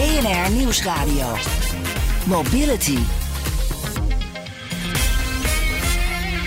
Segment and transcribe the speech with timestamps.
[0.00, 1.26] BNR Nieuwsradio.
[2.26, 2.98] Mobility.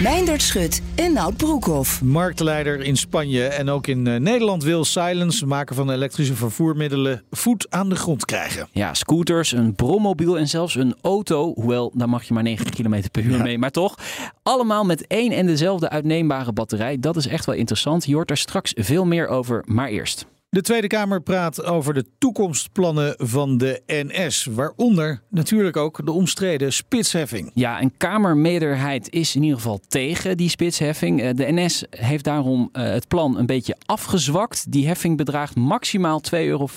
[0.01, 2.01] Meindert Schut en Nout Broekhoff.
[2.01, 7.67] Marktleider in Spanje en ook in uh, Nederland wil Silence, maken van elektrische vervoermiddelen, voet
[7.69, 8.67] aan de grond krijgen.
[8.71, 11.53] Ja, scooters, een brommobiel en zelfs een auto.
[11.55, 13.57] Hoewel, daar mag je maar 90 km per uur mee.
[13.57, 13.97] Maar toch,
[14.43, 16.99] allemaal met één en dezelfde uitneembare batterij.
[16.99, 18.05] Dat is echt wel interessant.
[18.05, 20.25] Je hoort er straks veel meer over, maar eerst.
[20.53, 26.73] De Tweede Kamer praat over de toekomstplannen van de NS, waaronder natuurlijk ook de omstreden
[26.73, 27.51] spitsheffing.
[27.53, 31.21] Ja, een Kamermeerderheid is in ieder geval tegen die spitsheffing.
[31.21, 34.71] Eh, de NS heeft daarom eh, het plan een beetje afgezwakt.
[34.71, 36.67] Die heffing bedraagt maximaal 2,50 euro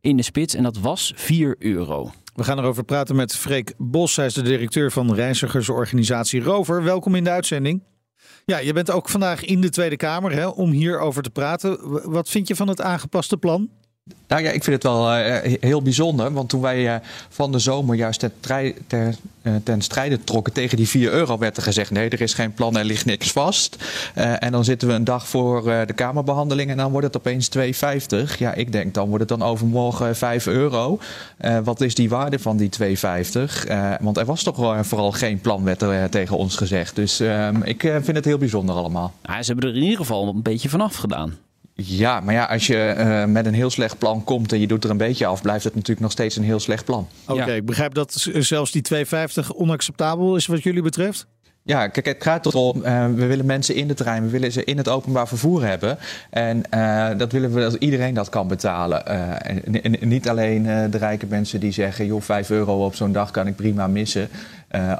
[0.00, 2.10] in de spits en dat was 4 euro.
[2.34, 4.16] We gaan erover praten met Freek Bos.
[4.16, 6.82] Hij is de directeur van reizigersorganisatie Rover.
[6.82, 7.82] Welkom in de uitzending.
[8.50, 11.78] Ja, je bent ook vandaag in de Tweede Kamer hè, om hierover te praten.
[12.10, 13.70] Wat vind je van het aangepaste plan?
[14.30, 16.32] Nou ja, ik vind het wel uh, heel bijzonder.
[16.32, 16.94] Want toen wij uh,
[17.28, 18.30] van de zomer juist ter,
[18.86, 22.34] ter, uh, ten strijde trokken tegen die 4 euro, werd er gezegd: nee, er is
[22.34, 23.76] geen plan, er ligt niks vast.
[24.14, 28.38] en dan zitten we een dag voor de Kamerbehandeling en dan wordt het opeens 2,50.
[28.38, 30.98] Ja, ik denk dan wordt het dan overmorgen 5 euro.
[31.64, 32.86] wat is die waarde van die 2,50?
[34.00, 36.96] want er was toch vooral geen plan, werd er tegen ons gezegd.
[36.96, 39.12] Dus ehm, ik vind het heel bijzonder allemaal.
[39.22, 41.38] Nou, ze hebben er in ieder geval een beetje vanaf gedaan.
[41.84, 44.84] Ja, maar ja, als je uh, met een heel slecht plan komt en je doet
[44.84, 47.08] er een beetje af, blijft het natuurlijk nog steeds een heel slecht plan.
[47.26, 51.26] Oké, okay, ik begrijp dat zelfs die 2,50 onacceptabel is wat jullie betreft.
[51.62, 54.64] Ja, kijk, het gaat erom, uh, we willen mensen in de trein, we willen ze
[54.64, 55.98] in het openbaar vervoer hebben.
[56.30, 59.02] En uh, dat willen we dat iedereen dat kan betalen.
[59.08, 63.30] Uh, en, niet alleen de rijke mensen die zeggen, joh, 5 euro op zo'n dag
[63.30, 64.28] kan ik prima missen.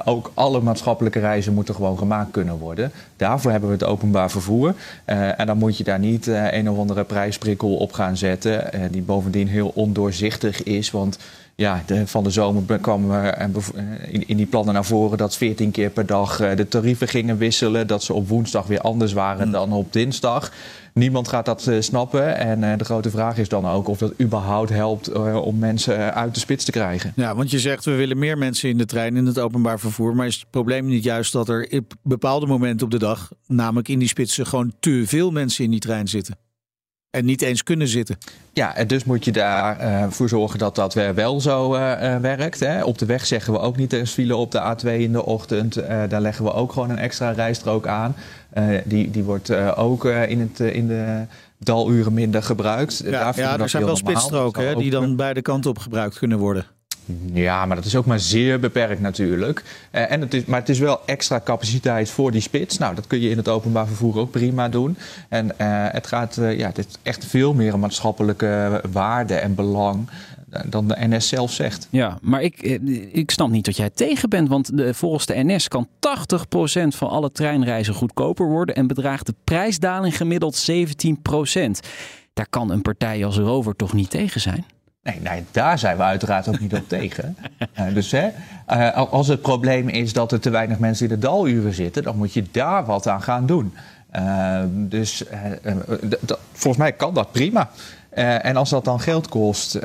[0.05, 2.91] Ook alle maatschappelijke reizen moeten gewoon gemaakt kunnen worden.
[3.15, 4.73] Daarvoor hebben we het openbaar vervoer.
[5.05, 9.47] en dan moet je daar niet een of andere prijsprikkel op gaan zetten, die bovendien
[9.47, 10.91] heel ondoorzichtig is.
[10.91, 11.17] Want
[11.55, 15.71] ja, de, van de zomer kwamen uh, in, in, die plannen naar voren dat 14
[15.71, 17.87] keer per dag de tarieven gingen wisselen.
[17.87, 19.51] Dat ze op woensdag weer anders waren mm.
[19.51, 20.51] dan op dinsdag.
[20.93, 22.37] Niemand gaat dat uh, snappen.
[22.37, 26.39] En de grote vraag is dan ook of dat überhaupt helpt om mensen uit de
[26.39, 27.13] spits te krijgen.
[27.15, 30.15] Ja, want je zegt we willen meer mensen in de trein, in het openbaar vervoer.
[30.15, 33.87] Maar is het probleem niet juist dat er op bepaalde momenten op de dag, namelijk
[33.87, 36.37] in die spitsen, gewoon te veel mensen in die trein zitten?
[37.11, 38.17] En niet eens kunnen zitten.
[38.53, 42.59] Ja, en dus moet je daarvoor uh, voor zorgen dat dat wel zo uh, werkt.
[42.59, 42.83] Hè.
[42.83, 45.77] Op de weg zeggen we ook niet eens file op de A2 in de ochtend.
[45.77, 48.15] Uh, daar leggen we ook gewoon een extra rijstrook aan.
[48.83, 51.25] die, die wordt ook in, het, in de
[51.57, 53.01] daluren minder gebruikt.
[53.05, 56.65] Ja, ja er zijn wel spitsstroken die dan beide kanten op gebruikt kunnen worden.
[57.33, 59.63] Ja, maar dat is ook maar zeer beperkt natuurlijk.
[59.91, 62.77] Uh, en het is, maar het is wel extra capaciteit voor die spits.
[62.77, 64.97] Nou, dat kun je in het openbaar vervoer ook prima doen.
[65.29, 65.51] En uh,
[65.91, 70.09] het gaat, uh, ja, het echt veel meer een maatschappelijke waarde en belang
[70.65, 71.87] dan de NS zelf zegt.
[71.89, 72.61] Ja, maar ik,
[73.11, 74.47] ik snap niet dat jij tegen bent.
[74.47, 75.89] Want de, volgens de NS kan 80%
[76.87, 78.75] van alle treinreizen goedkoper worden.
[78.75, 80.75] En bedraagt de prijsdaling gemiddeld 17%.
[82.33, 84.65] Daar kan een partij als Rover toch niet tegen zijn?
[85.03, 87.37] Nee, nee, daar zijn we uiteraard ook niet op tegen.
[87.79, 88.29] Uh, dus hè,
[88.69, 92.17] uh, als het probleem is dat er te weinig mensen in de daluren zitten, dan
[92.17, 93.73] moet je daar wat aan gaan doen.
[94.15, 95.23] Uh, dus
[96.51, 97.69] volgens mij kan dat prima.
[98.09, 99.75] en als dat dan geld kost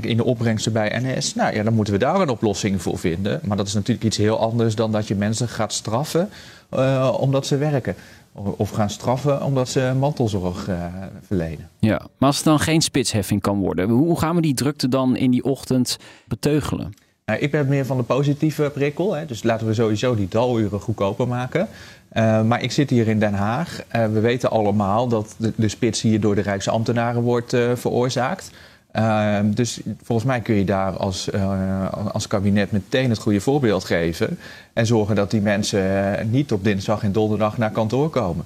[0.00, 3.40] in de opbrengsten bij NS, nou ja, dan moeten we daar een oplossing voor vinden.
[3.42, 6.30] Maar dat is natuurlijk iets heel anders dan dat je mensen gaat straffen
[7.18, 7.94] omdat ze werken.
[8.36, 10.84] Of gaan straffen omdat ze mantelzorg uh,
[11.26, 11.68] verlenen.
[11.78, 15.16] Ja, maar als het dan geen spitsheffing kan worden, hoe gaan we die drukte dan
[15.16, 15.96] in die ochtend
[16.28, 16.94] beteugelen?
[17.26, 19.14] Nou, ik ben meer van de positieve prikkel.
[19.14, 21.68] Hè, dus laten we sowieso die daluren goedkoper maken.
[22.12, 23.82] Uh, maar ik zit hier in Den Haag.
[23.92, 28.50] Uh, we weten allemaal dat de, de, spits hier door de Rijksambtenaren wordt veroorzaakt.
[28.96, 33.84] Uh, dus volgens mij kun je daar als, uh, als kabinet meteen het goede voorbeeld
[33.84, 34.38] geven.
[34.72, 38.44] En zorgen dat die mensen niet op dinsdag en donderdag naar kantoor komen.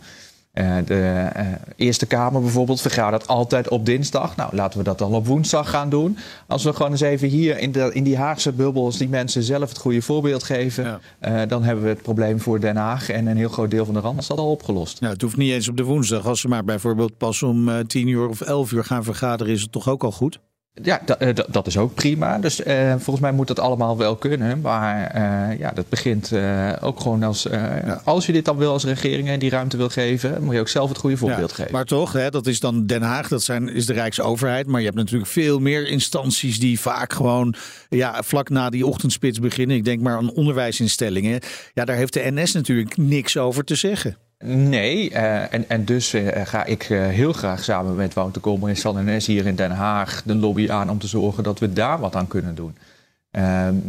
[0.59, 1.43] Uh, de uh,
[1.77, 4.37] Eerste Kamer bijvoorbeeld vergadert altijd op dinsdag.
[4.37, 6.19] Nou, laten we dat dan op woensdag gaan doen.
[6.47, 9.69] Als we gewoon eens even hier in, de, in die Haagse bubbels die mensen zelf
[9.69, 11.43] het goede voorbeeld geven, ja.
[11.43, 13.95] uh, dan hebben we het probleem voor Den Haag en een heel groot deel van
[13.95, 15.01] de Randstad al opgelost.
[15.01, 16.27] Ja, het hoeft niet eens op de woensdag.
[16.27, 19.73] Als ze maar bijvoorbeeld pas om 10 uur of 11 uur gaan vergaderen, is het
[19.73, 20.39] toch ook al goed?
[20.83, 22.39] Ja, dat, dat is ook prima.
[22.39, 24.61] Dus uh, volgens mij moet dat allemaal wel kunnen.
[24.61, 27.43] Maar uh, ja, dat begint uh, ook gewoon als...
[27.43, 28.01] Ja.
[28.05, 30.43] Als je dit dan wil als regering en die ruimte wil geven...
[30.43, 31.73] moet je ook zelf het goede voorbeeld ja, geven.
[31.73, 34.67] Maar toch, hè, dat is dan Den Haag, dat zijn, is de Rijksoverheid.
[34.67, 37.55] Maar je hebt natuurlijk veel meer instanties die vaak gewoon...
[37.89, 39.77] Ja, vlak na die ochtendspits beginnen.
[39.77, 41.41] Ik denk maar aan onderwijsinstellingen.
[41.75, 44.17] Ja, daar heeft de NS natuurlijk niks over te zeggen.
[44.45, 48.85] Nee, uh, en, en dus uh, ga ik uh, heel graag samen met Wouter Kolmer
[48.85, 51.99] en NS hier in Den Haag de lobby aan om te zorgen dat we daar
[51.99, 52.77] wat aan kunnen doen.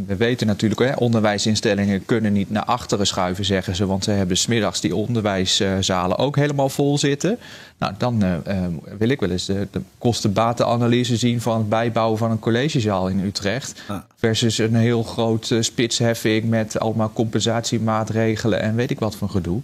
[0.07, 4.37] we weten natuurlijk, hè, onderwijsinstellingen kunnen niet naar achteren schuiven, zeggen ze, want ze hebben
[4.37, 7.37] smiddags die onderwijszalen ook helemaal vol zitten.
[7.77, 8.43] Nou, dan
[8.97, 13.19] wil ik wel eens de, de kosten-batenanalyse zien van het bijbouwen van een collegezaal in
[13.19, 13.83] Utrecht.
[14.15, 19.61] Versus een heel groot spitsheffing met allemaal compensatiemaatregelen en weet ik wat van gedoe.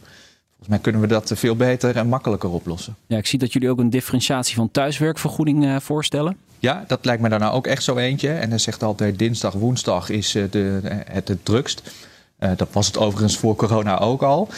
[0.57, 2.95] Volgens mij kunnen we dat veel beter en makkelijker oplossen.
[3.07, 6.37] Ja, ik zie dat jullie ook een differentiatie van thuiswerkvergoeding uh, voorstellen.
[6.59, 8.29] Ja, dat lijkt me daar nou ook echt zo eentje.
[8.29, 11.91] En dan zegt altijd dinsdag, woensdag is uh, de, het het drukst.
[12.39, 14.49] Uh, dat was het overigens voor corona ook al.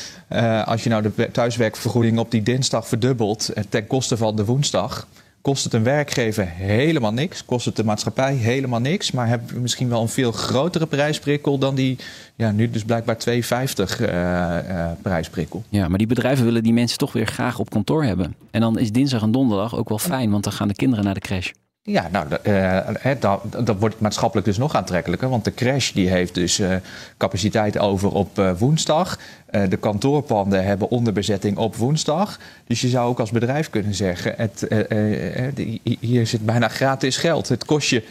[0.65, 5.07] als je nou de thuiswerkvergoeding op die dinsdag verdubbelt ten koste van de woensdag
[5.47, 7.45] kost het een werkgever helemaal niks.
[7.45, 9.11] Kost het de maatschappij helemaal niks.
[9.11, 11.97] Maar heb je misschien wel een veel grotere prijsprikkel dan die
[12.35, 15.63] ja, nu dus blijkbaar 2,50 uh, uh, prijsprikkel.
[15.69, 18.35] Ja, maar die bedrijven willen die mensen toch weer graag op kantoor hebben.
[18.51, 21.13] En dan is dinsdag en donderdag ook wel fijn, want dan gaan de kinderen naar
[21.13, 21.51] de crash.
[21.89, 22.27] Ja, nou,
[23.19, 25.29] dat, dat wordt maatschappelijk dus nog aantrekkelijker.
[25.29, 26.75] Want de crash die heeft dus uh,
[27.17, 29.19] capaciteit over op uh, woensdag.
[29.69, 32.39] de kantoorpanden hebben onderbezetting op woensdag.
[32.67, 34.33] Dus je zou ook als bedrijf kunnen zeggen...
[34.37, 34.67] Het,
[35.99, 37.49] hier zit bijna gratis geld.
[37.49, 38.03] Het kost je...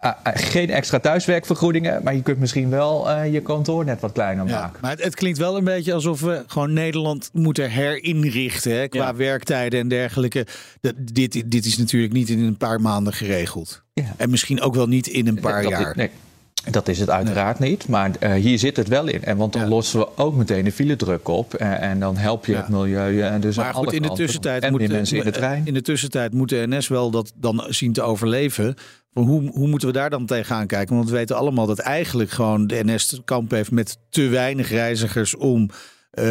[0.00, 0.18] Ja.
[0.26, 4.46] Uh, geen extra thuiswerkvergoedingen, maar je kunt misschien wel uh, je kantoor net wat kleiner
[4.46, 4.78] ja, maken.
[4.80, 9.06] Maar het, het, klinkt wel een beetje alsof we gewoon Nederland moeten herinrichten hè, qua
[9.06, 9.14] ja.
[9.14, 10.46] werktijden en dergelijke.
[10.80, 13.82] Dat, dit, dit is natuurlijk niet in een paar maanden geregeld.
[13.92, 14.14] Ja.
[14.16, 15.96] En misschien ook wel niet in een paar dat, jaar.
[15.96, 16.10] Nee.
[16.70, 17.70] Dat is het uiteraard nee.
[17.70, 19.24] niet, maar uh, hier zit het wel in.
[19.24, 21.54] En want dan lossen we ook meteen de file druk op.
[21.54, 23.20] En, en dan help je het milieu.
[23.20, 25.62] En dus maar goed, in de tussentijd moeten mensen in de trein.
[25.66, 28.76] In de tussentijd moet de NS wel dat dan zien te overleven.
[29.12, 30.96] Hoe, hoe moeten we daar dan tegenaan kijken?
[30.96, 35.36] Want we weten allemaal dat eigenlijk gewoon de NS kamp heeft met te weinig reizigers
[35.36, 36.24] om uh,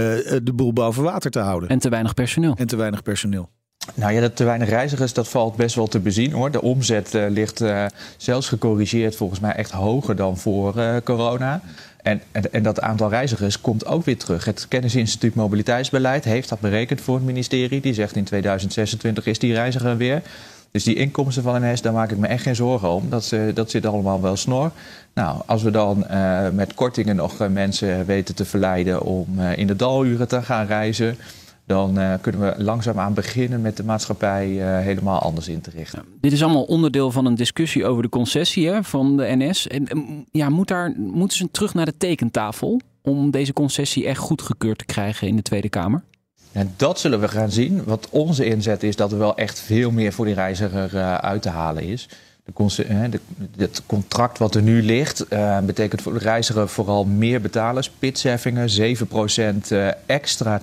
[0.43, 1.69] de boel boven water te houden.
[1.69, 2.55] En te weinig personeel.
[2.57, 3.49] En te weinig personeel.
[3.93, 6.51] Nou ja, dat te weinig reizigers, dat valt best wel te bezien hoor.
[6.51, 7.85] De omzet uh, ligt uh,
[8.17, 11.61] zelfs gecorrigeerd volgens mij echt hoger dan voor uh, corona.
[12.01, 14.45] En, en, en, dat aantal reizigers komt ook weer terug.
[14.45, 17.81] Het Kennisinstituut Mobiliteitsbeleid heeft dat berekend voor het ministerie.
[17.81, 20.21] Die zegt in 2026 is die reiziger weer.
[20.71, 23.09] Dus die inkomsten van NS, daar maak ik me echt geen zorgen om.
[23.09, 24.71] Dat, uh, dat zit allemaal wel snor.
[25.13, 29.67] Nou, als we dan uh, met kortingen nog uh, mensen weten te verleiden om in
[29.67, 31.17] de daluren te gaan reizen,
[31.65, 34.47] dan kunnen we langzaamaan beginnen met de maatschappij
[34.81, 36.03] helemaal anders in te richten.
[36.21, 39.67] Dit is allemaal onderdeel van een discussie over de concessie hè, van de NS.
[39.67, 39.87] En
[40.31, 44.85] ja, moet daar, moeten ze terug naar de tekentafel om deze concessie echt goedgekeurd te
[44.85, 46.03] krijgen in de Tweede Kamer?
[46.51, 47.83] En dat zullen we gaan zien.
[47.83, 51.41] Wat onze inzet is dat er wel echt veel meer voor die reiziger uh, uit
[51.41, 52.09] te halen is.
[52.55, 53.19] De, de,
[53.57, 57.83] het contract wat er nu ligt uh, betekent voor de reiziger vooral meer betalen.
[57.83, 60.61] Spitsheffingen, 7% uh, extra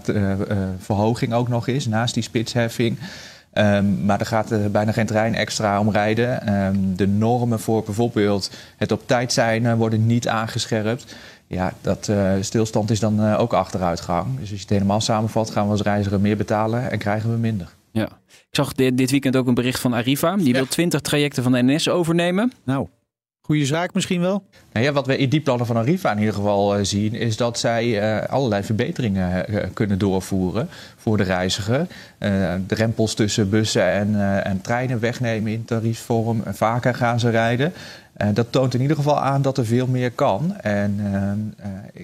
[0.78, 2.98] verhoging ook nog is naast die spitsheffing.
[3.58, 6.54] Um, maar er gaat bijna geen trein extra om rijden.
[6.54, 11.14] Um, de normen voor bijvoorbeeld het op tijd zijn worden niet aangescherpt.
[11.46, 14.26] Ja, dat uh, stilstand is dan uh, ook achteruitgang.
[14.32, 17.36] Dus als je het helemaal samenvat, gaan we als reiziger meer betalen en krijgen we
[17.36, 17.74] minder.
[17.90, 18.08] Ja.
[18.26, 20.36] Ik zag dit, dit weekend ook een bericht van Arriva.
[20.36, 20.52] Die ja.
[20.52, 22.52] wil 20 trajecten van de NS overnemen.
[22.64, 22.88] Nou,
[23.46, 24.42] goede zaak misschien wel?
[24.72, 27.14] Nou ja, wat we in die plannen van Arriva in ieder geval uh, zien...
[27.14, 31.86] is dat zij allerlei verbeteringen kunnen doorvoeren voor de reiziger.
[32.18, 36.42] de rempels tussen bussen en, en treinen wegnemen in tariefvorm.
[36.46, 37.72] Vaker gaan ze rijden.
[38.32, 40.56] Dat toont in ieder geval aan dat er veel meer kan.
[40.60, 41.00] En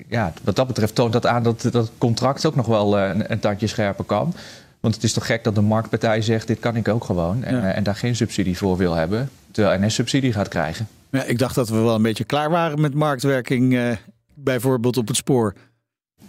[0.09, 3.67] ja, wat dat betreft toont dat aan dat dat contract ook nog wel een, tandje
[3.67, 4.35] scherper kan.
[4.83, 7.39] Want het is toch gek dat de marktpartij zegt: dit kan ik ook gewoon.
[7.41, 7.47] Ja.
[7.47, 10.89] En, en, daar geen subsidie voor wil hebben, terwijl NS subsidie gaat krijgen.
[11.11, 13.97] Ja, ik dacht dat we wel een beetje klaar waren met marktwerking,
[14.35, 15.55] bijvoorbeeld op het spoor.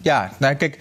[0.01, 0.79] Ja, nou kijk,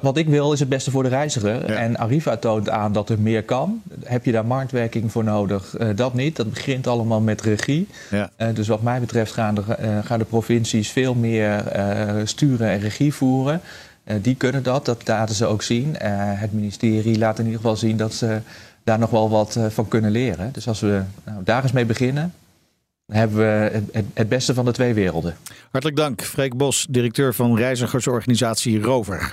[0.00, 1.70] wat ik wil is het beste voor de reiziger.
[1.70, 1.76] Ja.
[1.76, 3.82] En Arriva toont aan dat er meer kan.
[4.04, 5.78] Heb je daar marktwerking voor nodig?
[5.78, 6.36] Uh, dat niet.
[6.36, 7.88] Dat begint allemaal met regie.
[8.10, 8.30] Ja.
[8.38, 11.62] Uh, dus wat mij betreft gaan de, uh, gaan de provincies veel meer
[12.24, 13.60] sturen en regie voeren.
[14.22, 15.96] Die kunnen dat, dat laten ze ook zien.
[15.98, 18.40] het ministerie laat in ieder geval zien dat ze
[18.84, 20.52] daar nog wel wat van kunnen leren.
[20.52, 22.34] Dus als we nou, daar eens mee beginnen,
[23.12, 23.82] hebben we
[24.14, 25.36] het, beste van de twee werelden.
[25.70, 29.32] Hartelijk dank, Freek Bos, directeur van reizigersorganisatie Rover.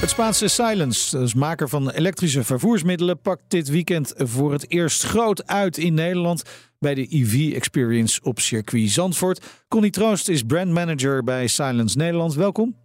[0.00, 5.46] Het Spaanse Silence, dus maker van elektrische vervoersmiddelen, pakt dit weekend voor het eerst groot
[5.46, 6.42] uit in Nederland
[6.78, 9.46] bij de EV Experience op circuit Zandvoort.
[9.68, 12.34] Connie Troost is brandmanager bij Silence Nederland.
[12.34, 12.76] Welkom.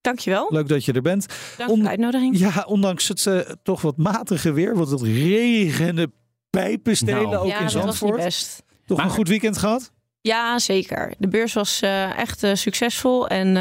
[0.00, 0.46] Dankjewel.
[0.50, 1.26] Leuk dat je er bent.
[1.56, 2.38] Dank voor de uitnodiging.
[2.38, 6.10] Ja, ondanks het uh, toch wat matige weer, wat het regende
[6.50, 8.14] pijpen stelen nou, ook ja, in Zandvoort.
[8.14, 8.62] Was best.
[8.86, 9.92] Toch een goed weekend gehad?
[10.20, 11.14] Ja, zeker.
[11.18, 13.56] De beurs was uh, echt uh, succesvol en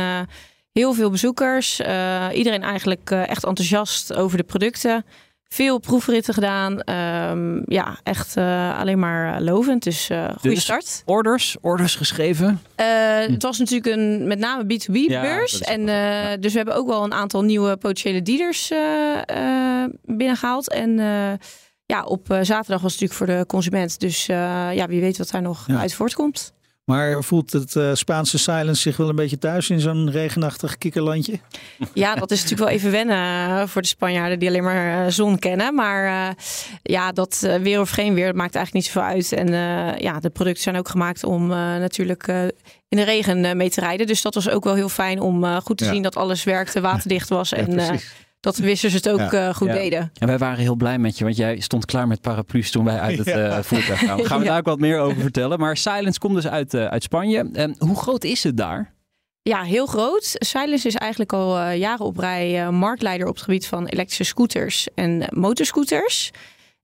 [0.78, 1.80] Heel veel bezoekers.
[1.80, 5.06] Uh, iedereen eigenlijk uh, echt enthousiast over de producten.
[5.44, 6.90] Veel proefritten gedaan.
[7.30, 9.84] Um, ja, echt uh, alleen maar lovend.
[9.84, 11.04] Dus goede dus start.
[11.06, 12.62] Orders, orders geschreven?
[12.76, 12.84] Hm.
[13.32, 15.58] Het was natuurlijk een met name B2B-beurs.
[15.58, 16.38] Ja, en ja.
[16.38, 18.72] dus we hebben ook wel een aantal nieuwe potentiële dealers
[20.06, 20.70] binnengehaald.
[20.70, 20.98] En
[21.86, 24.00] ja, op zaterdag was het natuurlijk voor de consument.
[24.00, 26.56] Dus ja, wie weet wat daar nog uit voortkomt.
[26.88, 31.40] Maar voelt het uh, Spaanse silence zich wel een beetje thuis in zo'n regenachtig kikkerlandje?
[31.94, 35.12] Ja, dat is natuurlijk wel even wennen eh, voor de Spanjaarden die alleen maar uh,
[35.12, 35.76] zon kennen.
[35.76, 36.36] Maar uh,
[36.84, 39.32] ja, dat weer of geen weer maakt eigenlijk niet zoveel uit.
[39.32, 39.48] En
[40.02, 42.28] ja, de producten zijn ook gemaakt om natuurlijk
[42.90, 44.08] in de regen mee te rijden.
[44.08, 45.92] Dus dat was ook wel heel fijn om goed te ja.
[45.92, 47.50] zien dat alles werkte, waterdicht was.
[47.50, 48.00] Ja, en
[48.40, 49.48] dat de wissers het ook ja.
[49.48, 49.74] uh, goed ja.
[49.74, 50.12] deden.
[50.20, 53.00] En wij waren heel blij met je, want jij stond klaar met paraplu's toen wij
[53.00, 53.58] uit het ja.
[53.58, 54.26] uh, voertuig kwamen.
[54.26, 55.60] Gaan we daar ook wat meer over vertellen.
[55.60, 57.50] Maar Silence komt dus uit, uh, uit Spanje.
[57.54, 58.96] Um, hoe groot is het daar?
[59.42, 60.32] Ja, heel groot.
[60.34, 64.24] Silence is eigenlijk al uh, jaren op rij uh, marktleider op het gebied van elektrische
[64.24, 66.32] scooters en motorscooters.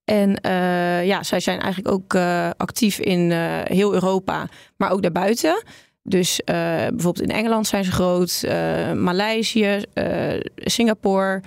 [0.04, 2.16] En uh, ja, zij zijn eigenlijk ook
[2.58, 3.32] actief in
[3.64, 5.64] heel Europa, maar ook daarbuiten.
[6.04, 11.42] Dus uh, bijvoorbeeld in Engeland zijn ze groot, uh, Maleisië, uh, Singapore.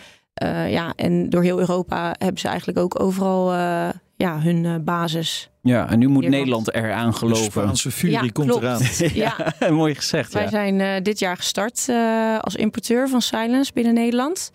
[0.69, 3.53] ja, en door heel Europa hebben ze eigenlijk ook overal
[4.17, 5.51] ja, hun basis.
[5.63, 7.45] Ja, en nu moet Nederland eraan geloven.
[7.45, 8.63] De Spaanse furie ja, komt klopt.
[8.63, 9.15] eraan.
[9.61, 10.33] ja, mooi gezegd.
[10.33, 10.49] Wij ja.
[10.49, 11.89] zijn dit jaar gestart
[12.41, 14.51] als importeur van Silence binnen Nederland.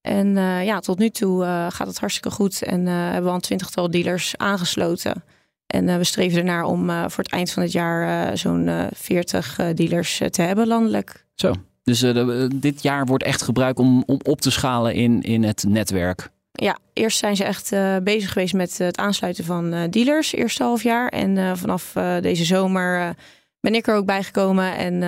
[0.00, 2.62] En ja, tot nu toe gaat het hartstikke goed.
[2.62, 5.22] En hebben we al een twintigtal dealers aangesloten.
[5.70, 8.70] En uh, we streven ernaar om uh, voor het eind van het jaar uh, zo'n
[8.92, 11.26] 40 dealers te hebben landelijk.
[11.34, 15.42] Zo, dus de, dit jaar wordt echt gebruikt om, om op te schalen in, in
[15.42, 16.30] het netwerk.
[16.52, 17.74] Ja, eerst zijn ze echt
[18.04, 21.08] bezig geweest met het aansluiten van dealers, eerste half jaar.
[21.08, 23.14] En vanaf deze zomer
[23.60, 25.00] ben ik er ook bijgekomen en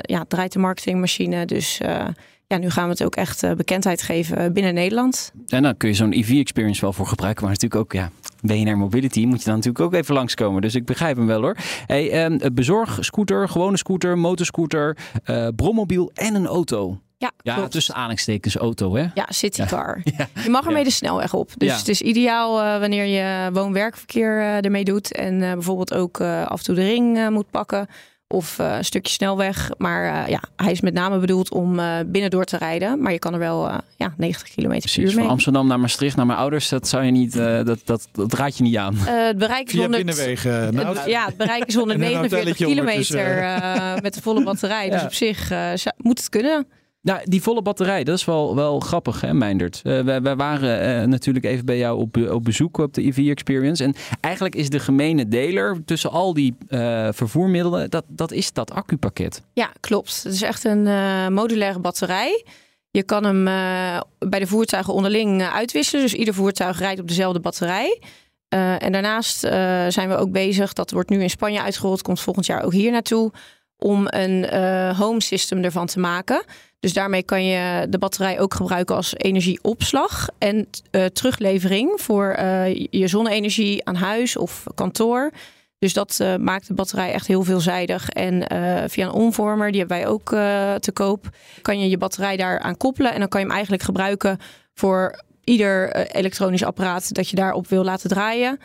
[0.00, 1.44] ja, draait de marketingmachine.
[1.46, 1.80] Dus
[2.48, 5.32] ja, nu gaan we het ook echt uh, bekendheid geven binnen Nederland.
[5.46, 7.44] En dan kun je zo'n EV-experience wel voor gebruiken.
[7.44, 10.62] Maar natuurlijk ook, ja, BNR Mobility moet je dan natuurlijk ook even langskomen.
[10.62, 11.56] Dus ik begrijp hem wel hoor.
[11.86, 17.00] Hey, um, bezorg, scooter, gewone scooter, motorscooter, uh, brommobiel en een auto.
[17.16, 17.70] Ja, ja klopt.
[17.70, 19.06] tussen aanhalingstekens auto, hè?
[19.14, 20.00] Ja, citycar.
[20.04, 20.12] Ja.
[20.18, 20.42] Ja.
[20.42, 21.50] Je mag ermee de snelweg op.
[21.56, 25.12] Dus het is ideaal uh, wanneer je woon-werkverkeer uh, ermee doet.
[25.12, 27.88] En bijvoorbeeld ook af en toe de ring moet pakken.
[28.30, 29.70] Of uh, een stukje snelweg.
[29.78, 33.02] Maar uh, ja, hij is met name bedoeld om uh, binnendoor te rijden.
[33.02, 35.24] Maar je kan er wel ja, 90 km per uur Precies, mee.
[35.24, 38.32] van Amsterdam naar Maastricht naar mijn ouders, dat zou je niet, uh, dat, dat, dat
[38.32, 38.94] raad je niet aan.
[38.94, 40.74] Uh, het bereik is Via 100, binnenwegen.
[40.74, 44.42] Nou, het, ja, het bereik is En een 149 hotelletje kilometer uh, met de volle
[44.42, 44.90] batterij.
[44.90, 45.06] Dus Ja.
[45.06, 46.66] op zich uh, moet het kunnen.
[47.08, 49.80] Nou, die volle batterij, dat is wel, wel grappig, hè, Meindert?
[49.84, 53.28] Uh, wij, wij waren eh, natuurlijk even bij jou op, op bezoek op de EV
[53.28, 53.84] Experience.
[53.84, 58.70] En eigenlijk is de gemene deler tussen al die eh, vervoermiddelen, dat, dat is dat
[58.70, 59.42] accupakket.
[59.52, 60.22] Ja, klopt.
[60.22, 62.44] Het is echt een eh, modulaire batterij.
[62.90, 66.02] Je kan hem eh, bij de voertuigen onderling eh, uitwisselen.
[66.02, 68.00] Dus ieder voertuig rijdt op dezelfde batterij.
[68.48, 69.50] Eh, en daarnaast eh,
[69.88, 72.90] zijn we ook bezig, dat wordt nu in Spanje uitgerold, komt volgend jaar ook hier
[72.90, 73.32] naartoe,
[73.78, 76.42] om een eh, home system ervan te maken.
[76.80, 82.74] Dus daarmee kan je de batterij ook gebruiken als energieopslag en eh, teruglevering voor eh,
[82.74, 85.30] je zonne-energie aan huis of kantoor.
[85.78, 88.08] Dus dat maakt de batterij echt heel veelzijdig.
[88.08, 88.44] En
[88.90, 90.28] via een omvormer, die hebben wij ook
[90.80, 91.28] te koop,
[91.62, 93.12] kan je je batterij daaraan koppelen.
[93.12, 94.38] En dan kan je hem eigenlijk gebruiken
[94.74, 98.58] voor ieder elektronisch apparaat dat je daarop wil laten draaien.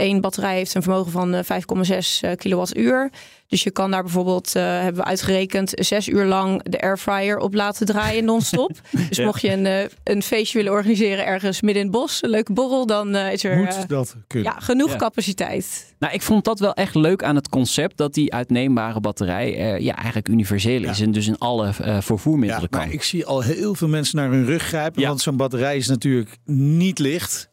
[0.00, 3.10] Eén batterij heeft een vermogen van eh, 5,6 kilowattuur.
[3.46, 7.54] Dus je kan daar bijvoorbeeld, eh, hebben we uitgerekend, zes uur lang de airfryer op
[7.54, 8.70] laten draaien non-stop.
[9.08, 9.24] dus Ja.
[9.24, 12.52] mocht je een, eh, een feestje willen organiseren ergens midden in het bos, een leuke
[12.52, 14.52] borrel, dan eh, is er eh, Moet dat kunnen?
[14.52, 14.96] ja, genoeg Ja.
[14.96, 15.94] capaciteit.
[15.98, 19.78] Nou, ik vond dat wel echt leuk aan het concept dat die uitneembare batterij eh,
[19.84, 22.80] ja, eigenlijk universeel is en dus in alle eh, vervoermiddelen Ja, kan.
[22.80, 25.02] maar ik zie al heel veel mensen naar hun rug grijpen.
[25.02, 25.08] Ja.
[25.08, 27.50] Want zo'n batterij is natuurlijk niet licht.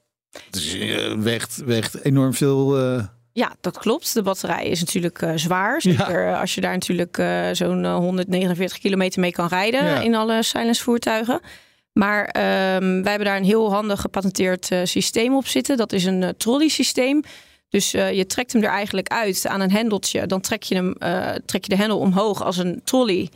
[0.50, 2.78] Dus eh, weegt, weegt enorm veel.
[2.78, 4.14] eh, Ja, dat klopt.
[4.14, 5.82] De batterij is natuurlijk eh, zwaar.
[5.82, 7.16] Zeker als je daar natuurlijk
[7.52, 10.00] zo'n eh, 149 kilometer mee kan rijden Ja.
[10.02, 11.40] in alle silence voertuigen.
[11.94, 15.78] Maar ehm, wij hebben daar een heel handig gepatenteerd systeem op zitten.
[15.78, 17.22] Dat is een trolley systeem.
[17.70, 20.26] Dus je trekt hem er eigenlijk uit aan een hendeltje.
[20.28, 20.94] Dan trek je, hem,
[21.46, 23.30] trek je de hendel omhoog als een trolley.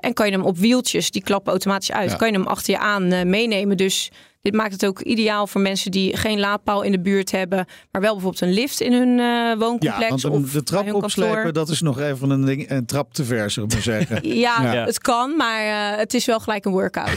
[0.00, 2.16] En kan je hem op wieltjes, die klappen automatisch uit, Ja.
[2.16, 3.76] kan je hem achter je aan meenemen.
[3.76, 4.10] Dus
[4.42, 8.00] dit maakt het ook ideaal voor mensen die geen laadpaal in de buurt hebben, maar
[8.00, 9.98] wel bijvoorbeeld een lift in hun eh, wooncomplex.
[10.00, 13.14] ja, want een- of de trap opslepen, dat is nog even een, ding, een trap
[13.14, 14.28] te ver, zullen we maar zeggen.
[14.38, 14.84] Ja, Ja.
[14.84, 17.10] het kan, maar eh, het is wel gelijk een workout.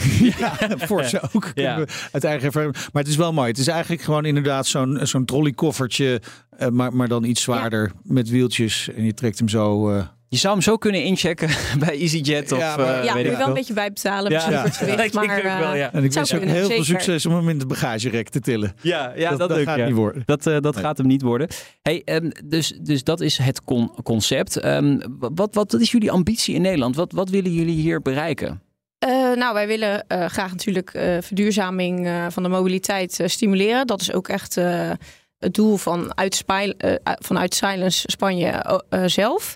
[0.88, 1.84] voor ze ook Ja.
[2.12, 2.72] uit eigen ervaring.
[2.92, 3.48] Maar het is wel mooi.
[3.48, 6.20] Het is eigenlijk gewoon inderdaad zo'n zo'n trolleykoffertje,
[6.58, 8.88] eh, maar, maar dan iets zwaarder met wieltjes.
[8.96, 9.92] En je trekt hem zo.
[10.34, 11.48] Eh, Je zou hem zo kunnen inchecken
[11.86, 14.32] bij EasyJet of Ja, maar- eh, ja, weet moet ik je wel een beetje bijbetalen
[14.32, 14.50] Ja.
[14.50, 14.56] Ja.
[14.56, 15.04] voor het gewicht.
[15.04, 15.92] Ik denk maar, ook wel, eh, ja.
[15.92, 18.72] en ik zou wens ook heel veel succes om hem in de bagagerek te tillen.
[18.80, 19.86] Ja, ja dat, dat, dat ook, gaat ja.
[19.86, 20.22] niet worden.
[20.26, 20.84] Dat, eh, dat Nee.
[20.84, 21.48] gaat hem niet worden.
[21.82, 24.56] Hey, ehm, dus, dus dat is het con- concept.
[24.56, 26.96] Ehm, wat, wat, wat is jullie ambitie in Nederland?
[26.96, 28.62] Wat, wat willen jullie hier bereiken?
[28.98, 33.86] Eh, nou, wij willen eh, graag natuurlijk eh, verduurzaming eh, van de mobiliteit eh, stimuleren.
[33.86, 34.90] Dat is ook echt eh,
[35.38, 39.54] het doel van uit eh, vanuit Silence Spanje eh, eh, zelf.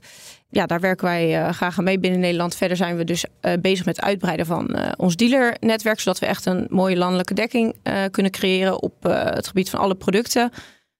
[0.50, 2.54] Ja, daar werken wij eh, graag aan mee binnen Nederland.
[2.54, 6.00] Verder zijn we dus eh, bezig met het uitbreiden van eh, ons dealernetwerk.
[6.00, 7.76] Zodat we echt een mooie landelijke dekking
[8.10, 10.50] kunnen creëren op het gebied van alle producten.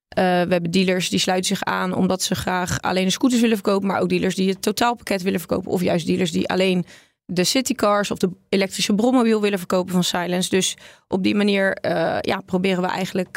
[0.08, 3.88] We hebben dealers die sluiten zich aan omdat ze graag alleen de scooters willen verkopen.
[3.88, 5.70] Maar ook dealers die het totaalpakket willen verkopen.
[5.70, 6.84] Of juist dealers die alleen
[7.24, 10.48] de citycars of de elektrische brommobiel willen verkopen van Silence.
[10.48, 10.76] Dus
[11.08, 11.78] op die manier
[12.20, 13.36] ja, proberen we eigenlijk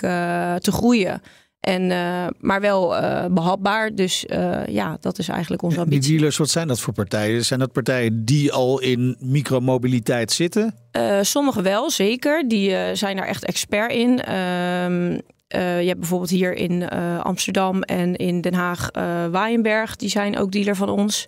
[0.61, 1.21] te groeien.
[1.61, 3.95] En, eh, maar wel eh, behapbaar.
[3.95, 6.11] Dus eh, ja, dat is eigenlijk onze Die ambitie.
[6.17, 7.45] dealers, wat zijn dat voor partijen?
[7.45, 10.75] Zijn dat partijen die al in micromobiliteit zitten?
[11.21, 12.47] Sommige wel, zeker.
[12.47, 14.19] Die zijn daar echt expert in.
[14.21, 16.89] Ehm, eh, je hebt bijvoorbeeld hier in
[17.19, 18.89] Amsterdam en in Den Haag
[19.31, 19.95] Waaienberg.
[19.95, 21.27] Die zijn ook dealer van ons.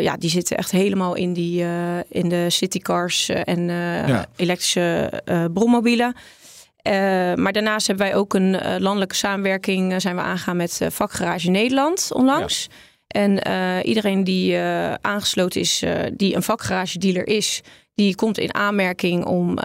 [0.00, 1.64] Ja, die zitten echt helemaal in, die,
[2.08, 4.26] in de citycars en Ja.
[4.36, 5.12] elektrische
[5.54, 6.14] brommobielen.
[6.82, 6.92] Eh,
[7.34, 9.92] maar daarnaast hebben wij ook een eh, landelijke samenwerking.
[9.92, 12.68] eh, zijn we aangegaan met Vakgarage Nederland onlangs.
[13.06, 13.40] En
[13.82, 14.58] iedereen die
[15.00, 17.60] aangesloten is, die een vakgarage dealer is,
[17.94, 19.58] die komt in aanmerking om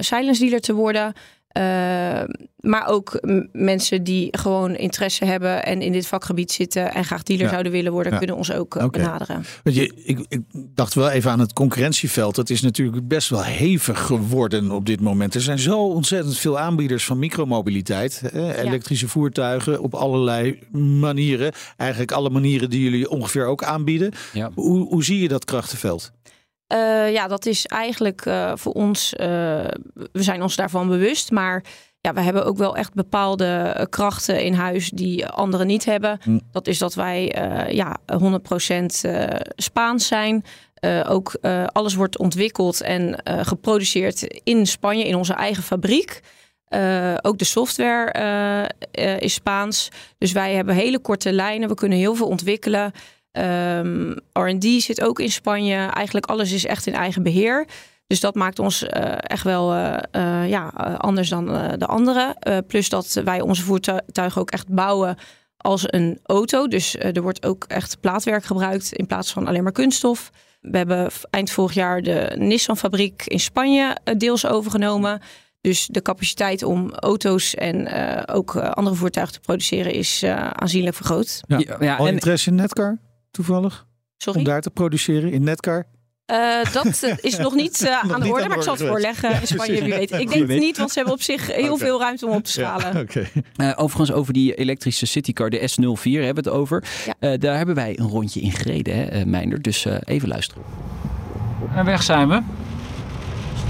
[0.00, 1.12] silence dealer te worden.
[1.60, 2.22] Eh,
[2.60, 3.20] maar ook
[3.52, 7.50] mensen die gewoon interesse hebben en in dit vakgebied zitten en graag dealer Ja.
[7.50, 8.18] zouden willen worden, Ja.
[8.18, 8.98] kunnen ons ook eh, Oké.
[8.98, 9.44] benaderen.
[9.62, 12.34] Want je, ik, ik dacht wel even aan het concurrentieveld.
[12.34, 15.34] Dat is natuurlijk best wel hevig geworden op dit moment.
[15.34, 18.22] Er zijn zo ontzettend veel aanbieders van micromobiliteit.
[18.32, 21.52] Hè, elektrische voertuigen op allerlei manieren.
[21.76, 24.12] Eigenlijk alle manieren die jullie ongeveer ook aanbieden.
[24.32, 24.50] Ja.
[24.54, 26.12] Hoe, hoe zie je dat krachtenveld?
[26.70, 29.26] Eh, ja, dat is eigenlijk eh, voor ons, eh,
[30.12, 31.64] we zijn ons daarvan bewust, maar
[32.00, 36.18] ja, we hebben ook wel echt bepaalde krachten in huis die anderen niet hebben.
[36.22, 36.38] Hm.
[36.50, 37.34] Dat is dat wij
[37.70, 40.44] ja, 100% eh, Spaans zijn.
[41.06, 46.20] Ook alles wordt ontwikkeld en geproduceerd in Spanje, in onze eigen fabriek.
[47.22, 48.70] Ook de software
[49.18, 49.88] is Spaans.
[50.18, 51.68] Dus wij hebben hele korte lijnen.
[51.68, 52.92] We kunnen heel veel ontwikkelen.
[53.32, 55.76] Ehm, R&D zit ook in Spanje.
[55.76, 57.66] Eigenlijk alles is echt in eigen beheer.
[58.06, 60.66] Dus dat maakt ons eh, echt wel eh, eh, ja,
[60.96, 62.34] anders dan eh, de anderen.
[62.38, 65.16] Eh, plus dat wij onze voertuigen ook echt bouwen
[65.56, 66.68] als een auto.
[66.68, 70.30] Dus er wordt ook echt plaatwerk gebruikt in plaats van alleen maar kunststof.
[70.60, 75.20] We hebben eind vorig jaar de Nissan-fabriek in Spanje deels overgenomen.
[75.60, 80.96] Dus de capaciteit om auto's en eh, ook andere voertuigen te produceren is eh, aanzienlijk
[80.96, 81.40] vergroot.
[81.46, 81.58] Ja.
[81.58, 82.98] Ja, ja, Al en, interesse in Netcar
[83.30, 83.86] toevallig?
[84.16, 84.38] Sorry?
[84.38, 85.86] Om daar te produceren in Netcar?
[86.26, 88.86] Eh, dat eh, is nog niet eh, Nog aan de orde, maar ik zal het
[88.86, 90.12] voorleggen in Spanje, wie weet.
[90.12, 92.50] Ik denk het niet, want ze hebben op zich heel veel ruimte om op te
[92.50, 92.92] schalen.
[92.92, 93.26] Ja, oké.
[93.56, 96.84] eh, overigens over die elektrische citycar, de S04 hebben we het over.
[97.06, 97.14] Ja.
[97.18, 99.62] Eh, daar hebben wij een rondje in gereden, hè, Meinder.
[99.62, 100.62] Dus eh, even luisteren.
[101.74, 102.40] En weg zijn we.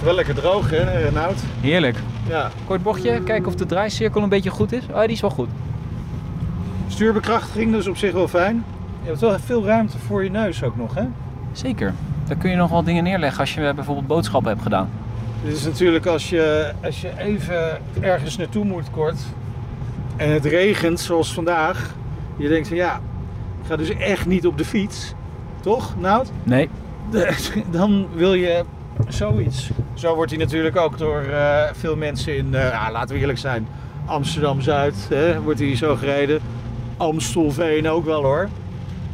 [0.04, 1.36] Wel lekker droog hè, Renaud?
[1.60, 1.96] Heerlijk.
[2.28, 2.50] Ja.
[2.66, 4.82] Kort bochtje, kijken of de draaicirkel een beetje goed is.
[4.90, 5.48] Oh, die is wel goed.
[6.88, 8.64] Stuurbekrachtiging, dus op zich wel fijn.
[9.02, 11.04] Je hebt wel veel ruimte voor je neus ook nog hè?
[11.52, 11.94] Zeker.
[12.26, 14.90] Daar kun je nog wel dingen neerleggen als je eh, bijvoorbeeld boodschappen hebt gedaan.
[15.44, 19.18] Dit is natuurlijk als je, als je even ergens naartoe moet kort.
[20.16, 21.94] en het regent zoals vandaag,
[22.36, 23.00] je denkt van ja,
[23.62, 25.14] ik ga dus echt niet op de fiets.
[25.60, 26.32] Toch, Nout?
[26.42, 26.68] Nee.
[27.70, 28.64] Dan wil je
[29.08, 29.70] zoiets.
[29.94, 33.66] Zo wordt hij natuurlijk ook door eh, veel mensen in, ja, laten we eerlijk zijn,
[34.04, 35.08] Amsterdam-Zuid
[35.44, 36.40] wordt hij zo gereden.
[36.96, 38.48] Amstelveen ook wel hoor.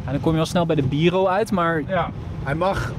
[0.07, 2.11] En dan kom je wel snel bij de Biro uit, maar Ja,
[2.43, 2.93] hij mag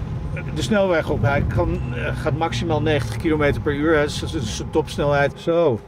[0.56, 1.22] de snelweg op.
[1.22, 3.94] Hij kan, eh, gaat maximaal 90 km per uur.
[3.96, 4.00] hè.
[4.02, 5.34] Dat is- zijn topsnelheid.
[5.40, 5.80] Zo,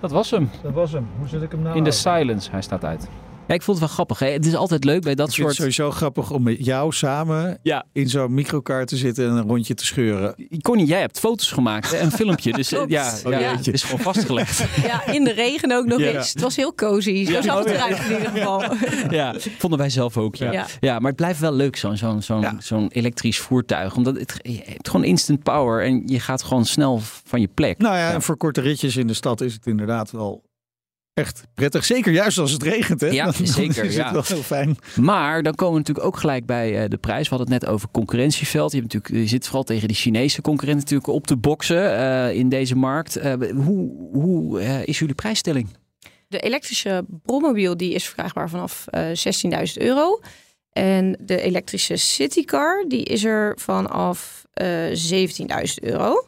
[0.00, 0.50] dat was hem.
[0.62, 1.06] dat was hem.
[1.18, 3.08] Hoe zet ik hem nou In de silence, hij staat uit.
[3.48, 4.18] Ja, ik vond het wel grappig.
[4.18, 4.26] Hè?
[4.26, 5.46] Het is altijd leuk bij dat Ik soort...
[5.48, 9.46] het sowieso grappig om met jou samen Ja, in zo'n microcar te zitten en een
[9.48, 10.34] rondje te scheuren.
[10.62, 12.52] Connie, jij hebt foto's gemaakt en een filmpje.
[12.52, 12.92] Dus eh, Klopt.
[12.92, 14.64] ja, Oh, ja, het is gewoon vastgelegd.
[14.86, 16.06] Ja, in de regen ook nog Ja.
[16.10, 16.32] eens.
[16.32, 17.24] Het was heel cozy.
[17.24, 17.42] Zo Ja.
[17.42, 18.62] zag het eruit in ieder geval.
[19.10, 20.34] ja, vonden wij zelf ook.
[20.36, 20.52] Ja.
[20.52, 20.66] Ja.
[20.80, 20.98] Ja.
[20.98, 22.56] maar het blijft wel leuk, zo'n zo'n zo'n Ja.
[22.58, 23.96] zo'n elektrisch voertuig.
[23.96, 27.78] Omdat het, je hebt gewoon instant power en je gaat gewoon snel van je plek.
[27.78, 30.42] Nou ja, en voor korte ritjes in de stad is het inderdaad wel
[31.18, 31.84] echt prettig.
[31.84, 33.06] Zeker juist als het regent, hè?
[33.06, 34.04] Ja, Dan- dan zeker, is ja.
[34.04, 34.76] het wel heel fijn.
[35.00, 37.28] Maar dan komen we natuurlijk ook gelijk bij eh, de prijs.
[37.28, 38.72] We hadden het net over concurrentieveld.
[38.72, 42.32] Je, hebt natuurlijk, je zit vooral tegen die Chinese concurrenten natuurlijk op te boksen eh,
[42.34, 43.16] in deze markt.
[43.16, 45.68] Eh, hoe hoe eh, is jullie prijsstelling?
[46.28, 49.06] De elektrische brommobiel die is verkrijgbaar vanaf eh
[49.66, 50.20] 16.000 euro.
[50.72, 54.66] En de elektrische citycar die is er vanaf eh
[55.66, 56.26] 17.000 euro.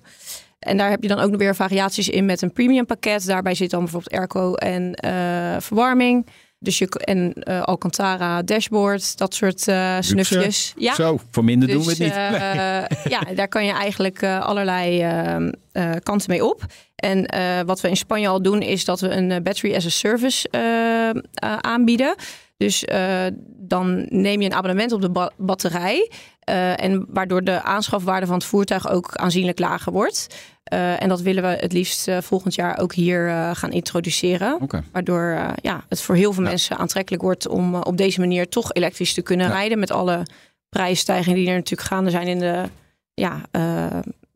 [0.61, 3.27] En daar heb je dan ook nog weer variaties in met een premium pakket.
[3.27, 6.27] Daarbij zit dan bijvoorbeeld airco en eh, verwarming.
[6.63, 10.75] Dus je, en eh, Alcantara dashboard, dat soort eh snufjes.
[10.77, 11.19] Ja, Zo.
[11.31, 13.13] Voor minder doen we dus, het niet.
[13.13, 15.37] ja, daar kan je eigenlijk allerlei eh,
[15.73, 16.65] eh, kanten mee op.
[16.97, 17.27] En
[17.67, 20.49] wat we in Spanje al doen, is dat we een battery as a service
[21.61, 22.15] aanbieden.
[22.61, 26.11] Dus eh, dan neem je een abonnement op de ba- batterij.
[26.41, 30.27] eh, en waardoor de aanschafwaarde van het voertuig ook aanzienlijk lager wordt.
[30.65, 34.59] Eh, en dat willen we het liefst volgend jaar ook hier gaan introduceren.
[34.93, 39.15] Waardoor ja, het voor heel veel mensen aantrekkelijk wordt om op deze manier toch elektrisch
[39.15, 39.53] te kunnen Ja.
[39.53, 39.79] rijden.
[39.79, 40.23] Met alle
[40.69, 42.63] prijsstijgingen die er natuurlijk gaande zijn in de,
[43.15, 43.41] ja,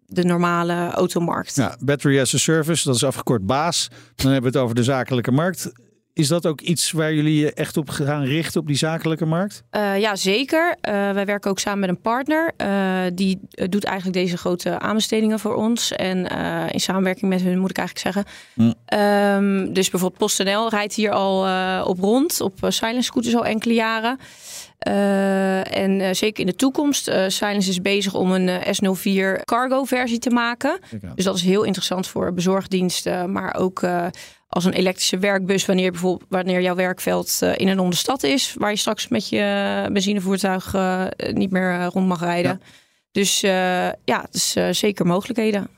[0.07, 1.57] de normale automarkt.
[1.57, 3.89] Ja, battery as a service, dat is afgekort BAAS.
[4.15, 5.73] Dan hebben we het over de zakelijke markt.
[6.15, 9.63] Is dat ook iets waar jullie je echt op gaan richten op die zakelijke markt?
[9.71, 10.77] Eh, ja, zeker.
[10.81, 12.53] Eh, wij werken ook samen met een partner.
[12.57, 15.93] eh, die doet eigenlijk deze grote aanbestedingen voor ons.
[15.93, 16.27] En
[16.71, 18.33] in samenwerking met hun moet ik eigenlijk zeggen.
[18.55, 18.73] Hm.
[18.87, 21.39] Ehm, dus bijvoorbeeld PostNL rijdt hier al
[21.85, 22.41] op rond.
[22.41, 24.19] Op uh, Silence scooters al enkele jaren.
[24.79, 27.09] En zeker in de toekomst.
[27.09, 30.79] eh Silence is bezig om een eh, S04 cargo versie te maken.
[31.15, 33.33] Dus dat is heel interessant voor bezorgdiensten.
[33.33, 33.83] Maar ook
[34.55, 35.67] als een elektrische werkbus.
[35.67, 38.55] Wanneer, bijvoorbeeld, wanneer jouw werkveld eh, in en om de stad is.
[38.59, 42.61] Waar je straks met je benzinevoertuig eh, niet meer eh, rond mag rijden.
[43.11, 43.41] Dus
[44.05, 45.69] ja, het is eh, zeker mogelijkheden.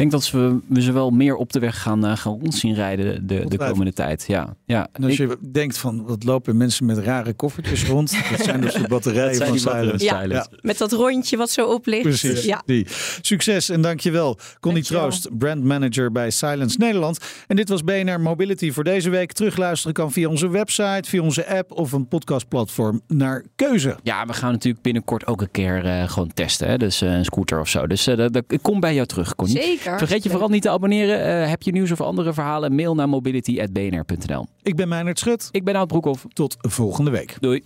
[0.00, 2.54] Ik denk dat we, we ze wel meer op de weg gaan, eh, gaan rond
[2.54, 4.24] zien rijden de, de komende tijd.
[4.26, 4.88] Ja, ja.
[4.92, 8.12] En als Ik- je denkt van, wat lopen mensen met rare koffertjes rond?
[8.30, 10.48] Dat zijn dus de batterijen van van Silence.
[10.60, 12.02] Met dat rondje wat zo op ligt.
[12.02, 12.44] Precies.
[12.44, 12.62] Ja.
[12.66, 12.86] Die.
[13.20, 14.38] Succes en dankjewel.
[14.60, 15.08] Connie Dankjewel.
[15.08, 17.18] Troost, brandmanager bij Silence Nederland.
[17.46, 19.32] En dit was BNR Mobility voor deze week.
[19.32, 23.96] Terugluisteren kan via onze website, via onze app of een podcastplatform naar keuze.
[24.02, 26.68] Ja, we gaan natuurlijk binnenkort ook een keer eh, gewoon testen.
[26.68, 26.78] Hè?
[26.78, 27.86] Dus eh, een scooter of zo.
[27.86, 29.62] Dus eh, dat, dat- ik kom bij jou terug, Connie.
[29.62, 29.89] Zeker.
[29.98, 31.42] Vergeet je vooral niet te abonneren.
[31.42, 32.74] Eh, heb je nieuws of andere verhalen?
[32.74, 34.46] Mail naar mobility.bnr.nl.
[34.62, 35.48] Ik ben Meijnerd Schut.
[35.50, 36.24] Ik ben Oud Broekhoff.
[36.32, 37.36] Tot volgende week.
[37.40, 37.62] Doei.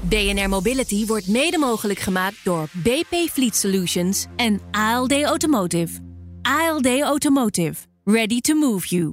[0.00, 6.00] BNR Mobility wordt mede mogelijk gemaakt door BP Fleet Solutions en ALD Automotive.
[6.42, 7.74] ALD Automotive.
[8.04, 9.12] Ready to move you.